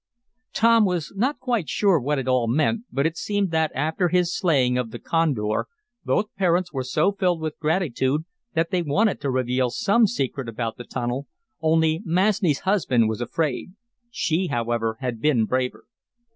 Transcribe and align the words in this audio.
Tom 0.53 0.83
was 0.83 1.13
not 1.15 1.39
quite 1.39 1.69
sure 1.69 1.99
what 1.99 2.17
it 2.17 2.27
all 2.27 2.47
meant, 2.47 2.85
but 2.91 3.05
it 3.05 3.15
seemed 3.15 3.51
that 3.51 3.71
after 3.75 4.09
his 4.09 4.35
slaying 4.35 4.75
of 4.75 4.89
the 4.89 4.97
condor 4.97 5.67
both 6.03 6.33
parents 6.33 6.73
were 6.73 6.83
so 6.83 7.11
filled 7.11 7.39
with 7.39 7.59
gratitude 7.59 8.25
that 8.55 8.71
they 8.71 8.81
wanted 8.81 9.21
to 9.21 9.29
reveal 9.29 9.69
some 9.69 10.07
secret 10.07 10.49
about 10.49 10.77
the 10.77 10.85
tunnel, 10.85 11.27
only 11.61 12.01
Masni's 12.03 12.61
husband 12.61 13.09
was 13.09 13.21
afraid. 13.21 13.73
She, 14.09 14.47
however, 14.47 14.97
had 15.01 15.21
been 15.21 15.45
braver. 15.45 15.85